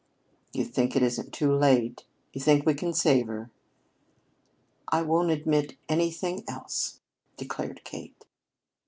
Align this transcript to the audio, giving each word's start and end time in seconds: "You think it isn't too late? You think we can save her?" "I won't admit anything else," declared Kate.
"You 0.51 0.65
think 0.65 0.95
it 0.95 1.03
isn't 1.03 1.31
too 1.31 1.53
late? 1.53 2.05
You 2.33 2.41
think 2.41 2.65
we 2.65 2.73
can 2.73 2.91
save 2.91 3.27
her?" 3.27 3.51
"I 4.87 5.03
won't 5.03 5.29
admit 5.29 5.77
anything 5.87 6.43
else," 6.47 6.97
declared 7.37 7.83
Kate. 7.83 8.25